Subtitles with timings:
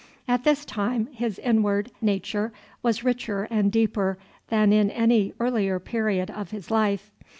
[0.27, 2.51] At this time his inward: nature
[2.81, 7.11] was richer and deeper than in any earlier period of his life.